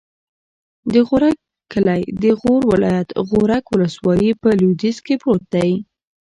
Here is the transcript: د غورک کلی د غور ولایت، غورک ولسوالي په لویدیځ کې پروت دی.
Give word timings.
د 0.93 0.95
غورک 1.07 1.37
کلی 1.71 2.01
د 2.21 2.23
غور 2.39 2.61
ولایت، 2.71 3.09
غورک 3.29 3.63
ولسوالي 3.73 4.31
په 4.41 4.47
لویدیځ 4.59 4.97
کې 5.05 5.15
پروت 5.21 5.43
دی. 5.55 5.71